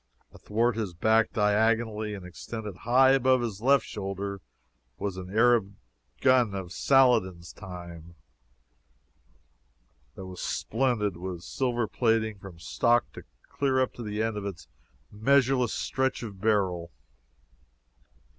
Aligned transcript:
Athwart 0.33 0.75
his 0.77 0.95
back, 0.95 1.31
diagonally, 1.31 2.15
and 2.15 2.25
extending 2.25 2.73
high 2.73 3.11
above 3.11 3.41
his 3.41 3.61
left 3.61 3.85
shoulder, 3.85 4.41
was 4.97 5.15
an 5.15 5.29
Arab 5.29 5.75
gun 6.21 6.55
of 6.55 6.71
Saladin's 6.73 7.53
time, 7.53 8.15
that 10.15 10.25
was 10.25 10.41
splendid 10.41 11.17
with 11.17 11.43
silver 11.43 11.85
plating 11.87 12.39
from 12.39 12.57
stock 12.57 13.15
clear 13.47 13.79
up 13.79 13.93
to 13.93 14.01
the 14.01 14.23
end 14.23 14.37
of 14.37 14.45
its 14.47 14.67
measureless 15.11 15.71
stretch 15.71 16.23
of 16.23 16.41
barrel. 16.41 16.91